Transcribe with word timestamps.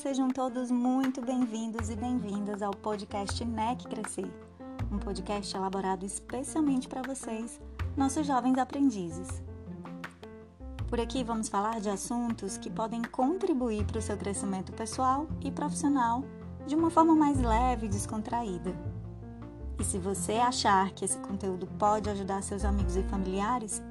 sejam 0.00 0.30
todos 0.30 0.70
muito 0.70 1.20
bem-vindos 1.20 1.90
e 1.90 1.94
bem-vindas 1.94 2.62
ao 2.62 2.70
podcast 2.70 3.44
NEC 3.44 3.86
Crescer, 3.86 4.32
um 4.90 4.96
podcast 4.98 5.54
elaborado 5.54 6.06
especialmente 6.06 6.88
para 6.88 7.02
vocês, 7.02 7.60
nossos 7.94 8.26
jovens 8.26 8.56
aprendizes. 8.56 9.42
Por 10.88 10.98
aqui 10.98 11.22
vamos 11.22 11.50
falar 11.50 11.82
de 11.82 11.90
assuntos 11.90 12.56
que 12.56 12.70
podem 12.70 13.02
contribuir 13.02 13.84
para 13.84 13.98
o 13.98 14.02
seu 14.02 14.16
crescimento 14.16 14.72
pessoal 14.72 15.26
e 15.42 15.50
profissional 15.50 16.24
de 16.66 16.74
uma 16.74 16.88
forma 16.88 17.14
mais 17.14 17.38
leve 17.38 17.84
e 17.84 17.90
descontraída. 17.90 18.74
E 19.78 19.84
se 19.84 19.98
você 19.98 20.32
achar 20.36 20.92
que 20.92 21.04
esse 21.04 21.18
conteúdo 21.18 21.66
pode 21.78 22.08
ajudar 22.08 22.42
seus 22.42 22.64
amigos 22.64 22.96
e 22.96 23.02
familiares, 23.02 23.82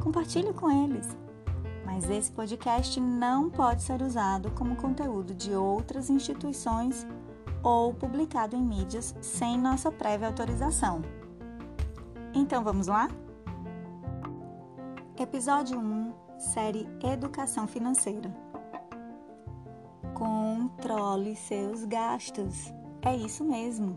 compartilhe 0.00 0.54
com 0.54 0.70
eles 0.70 1.14
mas 1.88 2.10
esse 2.10 2.30
podcast 2.30 3.00
não 3.00 3.48
pode 3.48 3.82
ser 3.82 4.02
usado 4.02 4.50
como 4.50 4.76
conteúdo 4.76 5.32
de 5.34 5.54
outras 5.54 6.10
instituições 6.10 7.06
ou 7.62 7.94
publicado 7.94 8.54
em 8.54 8.62
mídias 8.62 9.16
sem 9.22 9.58
nossa 9.58 9.90
prévia 9.90 10.28
autorização. 10.28 11.00
Então 12.34 12.62
vamos 12.62 12.88
lá? 12.88 13.08
Episódio 15.18 15.80
1, 15.80 16.12
série 16.38 16.86
Educação 17.02 17.66
Financeira. 17.66 18.30
Controle 20.12 21.34
seus 21.36 21.86
gastos. 21.86 22.70
É 23.00 23.16
isso 23.16 23.42
mesmo. 23.42 23.94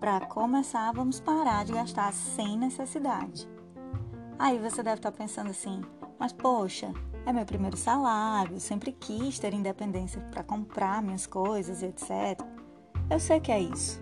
Para 0.00 0.24
começar, 0.24 0.90
vamos 0.90 1.20
parar 1.20 1.66
de 1.66 1.74
gastar 1.74 2.14
sem 2.14 2.56
necessidade. 2.56 3.46
Aí 4.38 4.58
você 4.58 4.82
deve 4.82 4.96
estar 4.96 5.12
pensando 5.12 5.50
assim: 5.50 5.82
mas 6.18 6.32
poxa, 6.32 6.92
é 7.26 7.32
meu 7.32 7.44
primeiro 7.44 7.76
salário, 7.76 8.60
sempre 8.60 8.92
quis 8.92 9.38
ter 9.38 9.52
independência 9.52 10.20
para 10.30 10.44
comprar 10.44 11.02
minhas 11.02 11.26
coisas 11.26 11.82
e 11.82 11.86
etc. 11.86 12.40
Eu 13.10 13.18
sei 13.18 13.40
que 13.40 13.50
é 13.50 13.58
isso. 13.58 14.00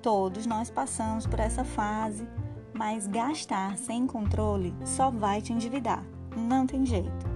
Todos 0.00 0.46
nós 0.46 0.70
passamos 0.70 1.26
por 1.26 1.38
essa 1.38 1.64
fase, 1.64 2.26
mas 2.72 3.06
gastar 3.06 3.76
sem 3.76 4.06
controle 4.06 4.74
só 4.86 5.10
vai 5.10 5.42
te 5.42 5.52
endividar. 5.52 6.02
Não 6.34 6.66
tem 6.66 6.86
jeito. 6.86 7.26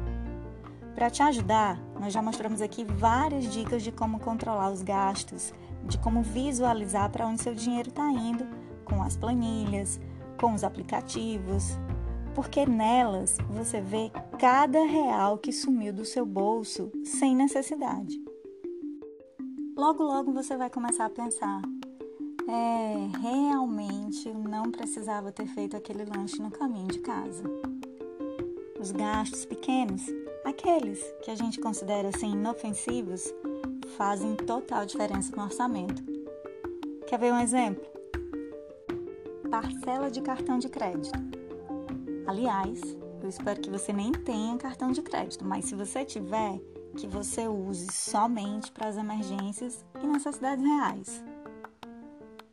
Para 0.95 1.11
te 1.11 1.23
ajudar, 1.23 1.79
nós 1.99 2.15
já 2.15 2.23
mostramos 2.23 2.63
aqui 2.63 2.85
várias 2.85 3.53
dicas 3.53 3.83
de 3.83 3.93
como 3.93 4.21
controlar 4.21 4.71
os 4.71 4.83
gastos, 4.83 5.53
de 5.85 5.99
como 5.99 6.23
visualizar 6.23 7.11
para 7.11 7.27
onde 7.27 7.43
seu 7.43 7.55
dinheiro 7.55 7.91
está 7.91 8.11
indo, 8.11 8.47
com 8.87 9.03
as 9.03 9.17
planilhas, 9.17 10.01
com 10.39 10.55
os 10.55 10.65
aplicativos, 10.65 11.79
porque 12.35 12.65
nelas 12.65 13.37
você 13.51 13.81
vê 13.81 14.11
cada 14.41 14.83
real 14.85 15.37
que 15.37 15.53
sumiu 15.53 15.93
do 15.93 16.03
seu 16.03 16.25
bolso 16.25 16.91
sem 17.05 17.37
necessidade. 17.37 18.19
Logo, 19.77 20.03
logo 20.03 20.33
você 20.33 20.57
vai 20.57 20.71
começar 20.71 21.05
a 21.05 21.11
pensar: 21.11 21.61
é, 22.49 23.19
realmente 23.19 24.27
eu 24.27 24.35
não 24.35 24.71
precisava 24.71 25.31
ter 25.31 25.47
feito 25.47 25.77
aquele 25.77 26.07
lanche 26.07 26.41
no 26.41 26.51
caminho 26.51 26.89
de 26.89 27.01
casa. 27.01 27.45
Os 28.81 28.91
gastos 28.93 29.45
pequenos, 29.45 30.07
aqueles 30.43 31.03
que 31.23 31.31
a 31.31 31.35
gente 31.35 31.61
considera 31.61 32.09
assim 32.09 32.33
inofensivos, 32.33 33.23
fazem 33.99 34.35
total 34.37 34.87
diferença 34.87 35.37
no 35.37 35.43
orçamento. 35.43 36.03
Quer 37.07 37.19
ver 37.19 37.31
um 37.31 37.41
exemplo? 37.41 37.85
Parcela 39.51 40.11
de 40.11 40.23
cartão 40.23 40.59
de 40.59 40.71
crédito. 40.71 41.19
Aliás, 42.27 42.81
eu 43.25 43.29
espero 43.29 43.61
que 43.61 43.71
você 43.71 43.93
nem 43.93 44.13
tenha 44.13 44.57
cartão 44.57 44.93
de 44.93 45.03
crédito, 45.03 45.45
mas 45.45 45.67
se 45.67 45.75
você 45.75 46.05
tiver, 46.05 46.61
que 46.97 47.07
você 47.07 47.47
use 47.47 47.87
somente 47.93 48.71
para 48.73 48.89
as 48.89 48.97
emergências 48.97 49.85
e 50.03 50.07
necessidades 50.07 50.65
reais. 50.65 51.25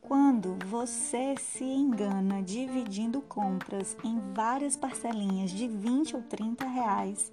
Quando 0.01 0.57
você 0.67 1.35
se 1.37 1.65
engana 1.65 2.41
dividindo 2.41 3.21
compras 3.21 3.97
em 4.03 4.19
várias 4.33 4.75
parcelinhas 4.77 5.51
de 5.51 5.67
20 5.67 6.15
ou 6.15 6.21
30 6.21 6.65
reais 6.65 7.31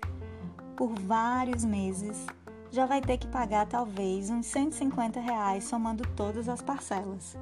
por 0.76 0.92
vários 0.92 1.64
meses, 1.64 2.26
já 2.72 2.86
vai 2.86 3.00
ter 3.00 3.18
que 3.18 3.28
pagar 3.28 3.66
talvez 3.66 4.28
uns 4.30 4.46
150 4.46 5.20
reais 5.20 5.64
somando 5.64 6.02
todas 6.16 6.48
as 6.48 6.60
parcelas. 6.60 7.36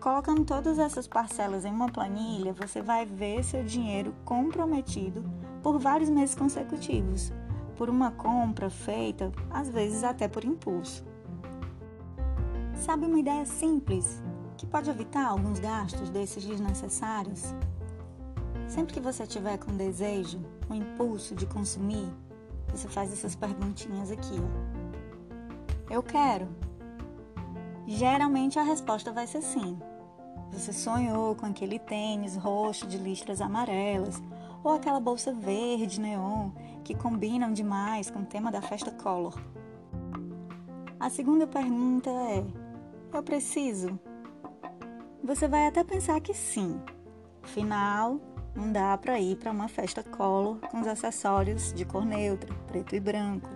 Colocando 0.00 0.44
todas 0.44 0.78
essas 0.78 1.08
parcelas 1.08 1.64
em 1.64 1.72
uma 1.72 1.90
planilha, 1.90 2.52
você 2.52 2.80
vai 2.80 3.04
ver 3.04 3.42
seu 3.42 3.64
dinheiro 3.64 4.14
comprometido 4.24 5.24
por 5.60 5.76
vários 5.76 6.08
meses 6.08 6.36
consecutivos, 6.36 7.32
por 7.76 7.90
uma 7.90 8.12
compra 8.12 8.70
feita, 8.70 9.32
às 9.50 9.68
vezes 9.68 10.04
até 10.04 10.28
por 10.28 10.44
impulso. 10.44 11.04
Sabe 12.74 13.06
uma 13.06 13.18
ideia 13.18 13.44
simples 13.44 14.22
que 14.56 14.66
pode 14.66 14.88
evitar 14.88 15.26
alguns 15.26 15.58
gastos 15.58 16.10
desses 16.10 16.44
desnecessários? 16.44 17.52
Sempre 18.68 18.94
que 18.94 19.00
você 19.00 19.26
tiver 19.26 19.58
com 19.58 19.76
desejo, 19.76 20.40
um 20.70 20.76
impulso 20.76 21.34
de 21.34 21.44
consumir, 21.44 22.08
você 22.68 22.86
faz 22.86 23.12
essas 23.12 23.34
perguntinhas 23.34 24.12
aqui. 24.12 24.36
Eu 25.90 26.04
quero. 26.04 26.67
Geralmente 27.90 28.58
a 28.58 28.62
resposta 28.62 29.10
vai 29.10 29.26
ser 29.26 29.40
sim. 29.40 29.78
Você 30.52 30.74
sonhou 30.74 31.34
com 31.34 31.46
aquele 31.46 31.78
tênis 31.78 32.36
roxo 32.36 32.86
de 32.86 32.98
listras 32.98 33.40
amarelas 33.40 34.22
ou 34.62 34.74
aquela 34.74 35.00
bolsa 35.00 35.32
verde 35.32 35.98
neon 35.98 36.50
que 36.84 36.94
combinam 36.94 37.50
demais 37.50 38.10
com 38.10 38.18
o 38.18 38.26
tema 38.26 38.52
da 38.52 38.60
festa 38.60 38.90
Color. 38.90 39.40
A 41.00 41.08
segunda 41.08 41.46
pergunta 41.46 42.10
é: 42.10 42.44
eu 43.10 43.22
preciso? 43.22 43.98
Você 45.24 45.48
vai 45.48 45.66
até 45.66 45.82
pensar 45.82 46.20
que 46.20 46.34
sim. 46.34 46.78
Afinal, 47.42 48.20
não 48.54 48.70
dá 48.70 48.98
para 48.98 49.18
ir 49.18 49.36
para 49.36 49.50
uma 49.50 49.66
festa 49.66 50.02
Color 50.02 50.58
com 50.70 50.82
os 50.82 50.86
acessórios 50.86 51.72
de 51.72 51.86
cor 51.86 52.04
neutra, 52.04 52.54
preto 52.66 52.94
e 52.94 53.00
branco. 53.00 53.48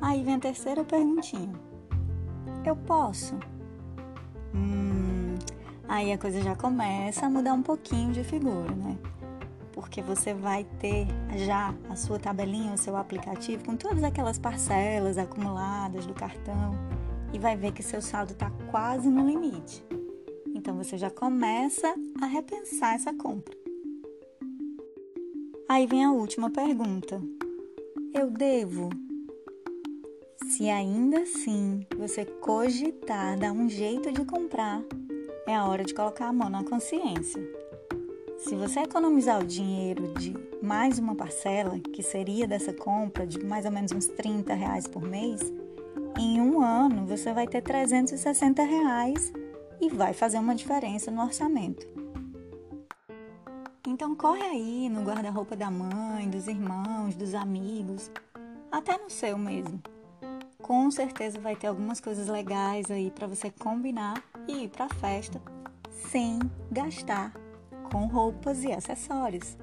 Aí 0.00 0.24
vem 0.24 0.34
a 0.34 0.40
terceira 0.40 0.82
perguntinha: 0.82 1.71
eu 2.68 2.76
posso? 2.76 3.38
Hum, 4.54 5.34
aí 5.88 6.12
a 6.12 6.18
coisa 6.18 6.40
já 6.40 6.54
começa 6.54 7.26
a 7.26 7.30
mudar 7.30 7.54
um 7.54 7.62
pouquinho 7.62 8.12
de 8.12 8.22
figura, 8.24 8.74
né? 8.74 8.96
Porque 9.72 10.02
você 10.02 10.34
vai 10.34 10.64
ter 10.78 11.06
já 11.36 11.74
a 11.88 11.96
sua 11.96 12.18
tabelinha, 12.18 12.74
o 12.74 12.78
seu 12.78 12.96
aplicativo 12.96 13.64
com 13.64 13.76
todas 13.76 14.04
aquelas 14.04 14.38
parcelas 14.38 15.16
acumuladas 15.16 16.04
do 16.06 16.14
cartão 16.14 16.74
e 17.32 17.38
vai 17.38 17.56
ver 17.56 17.72
que 17.72 17.82
seu 17.82 18.02
saldo 18.02 18.32
está 18.32 18.50
quase 18.70 19.08
no 19.08 19.26
limite. 19.26 19.84
Então 20.54 20.76
você 20.76 20.98
já 20.98 21.10
começa 21.10 21.94
a 22.20 22.26
repensar 22.26 22.94
essa 22.94 23.12
compra. 23.14 23.56
Aí 25.68 25.86
vem 25.86 26.04
a 26.04 26.12
última 26.12 26.50
pergunta: 26.50 27.20
eu 28.12 28.30
devo? 28.30 28.90
Se 30.62 30.70
ainda 30.70 31.22
assim 31.22 31.84
você 31.98 32.24
cogitar 32.24 33.36
dar 33.36 33.50
um 33.50 33.68
jeito 33.68 34.12
de 34.12 34.24
comprar, 34.24 34.80
é 35.44 35.56
a 35.56 35.66
hora 35.66 35.82
de 35.82 35.92
colocar 35.92 36.28
a 36.28 36.32
mão 36.32 36.48
na 36.48 36.62
consciência. 36.62 37.42
Se 38.38 38.54
você 38.54 38.78
economizar 38.78 39.40
o 39.40 39.44
dinheiro 39.44 40.14
de 40.14 40.32
mais 40.62 41.00
uma 41.00 41.16
parcela, 41.16 41.80
que 41.80 42.00
seria 42.00 42.46
dessa 42.46 42.72
compra 42.72 43.26
de 43.26 43.44
mais 43.44 43.64
ou 43.64 43.72
menos 43.72 43.90
uns 43.90 44.06
30 44.06 44.54
reais 44.54 44.86
por 44.86 45.02
mês, 45.02 45.40
em 46.16 46.40
um 46.40 46.62
ano 46.62 47.06
você 47.06 47.32
vai 47.32 47.48
ter 47.48 47.60
360 47.60 48.62
reais 48.62 49.32
e 49.80 49.88
vai 49.88 50.12
fazer 50.12 50.38
uma 50.38 50.54
diferença 50.54 51.10
no 51.10 51.22
orçamento. 51.22 51.84
Então 53.84 54.14
corre 54.14 54.44
aí 54.44 54.88
no 54.88 55.02
guarda-roupa 55.02 55.56
da 55.56 55.72
mãe, 55.72 56.30
dos 56.30 56.46
irmãos, 56.46 57.16
dos 57.16 57.34
amigos, 57.34 58.12
até 58.70 58.96
no 58.96 59.10
seu 59.10 59.36
mesmo 59.36 59.82
com 60.62 60.90
certeza 60.90 61.40
vai 61.40 61.56
ter 61.56 61.66
algumas 61.66 62.00
coisas 62.00 62.28
legais 62.28 62.90
aí 62.90 63.10
para 63.10 63.26
você 63.26 63.50
combinar 63.50 64.22
e 64.46 64.64
ir 64.64 64.68
para 64.68 64.86
a 64.86 64.88
festa 64.88 65.42
sem 65.90 66.38
gastar 66.70 67.32
com 67.90 68.06
roupas 68.06 68.62
e 68.62 68.72
acessórios. 68.72 69.56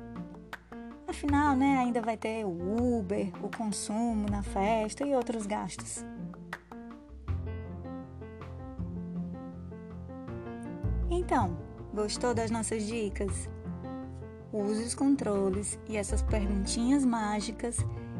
Afinal, 1.08 1.56
né, 1.56 1.78
ainda 1.80 2.02
vai 2.02 2.16
ter 2.16 2.46
o 2.46 2.98
Uber, 3.00 3.32
o 3.44 3.50
consumo 3.50 4.30
na 4.30 4.44
festa 4.44 5.06
e 5.08 5.16
outros 5.16 5.48
gastos. 5.48 6.06
Então, 11.10 11.58
gostou 11.94 12.34
das 12.36 12.52
nossas 12.52 12.86
dicas? 12.86 13.50
Use 14.54 14.84
os 14.84 14.96
controles 14.96 15.80
e 15.88 15.98
essas 15.98 16.22
perguntinhas 16.22 17.04
mágicas 17.04 17.78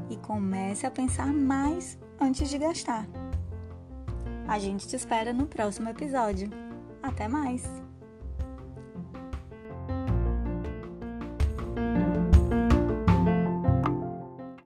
e 0.10 0.18
comece 0.18 0.86
a 0.86 0.92
pensar 0.92 1.32
mais 1.32 1.98
antes 2.20 2.50
de 2.50 2.58
gastar. 2.58 3.08
A 4.48 4.58
gente 4.60 4.88
te 4.88 4.96
espera 4.96 5.32
no 5.32 5.48
próximo 5.48 5.90
episódio. 5.90 6.50
Até 7.02 7.28
mais! 7.28 7.89